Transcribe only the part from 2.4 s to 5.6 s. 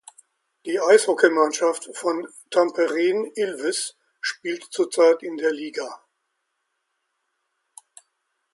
Tampereen Ilves spielt zurzeit in der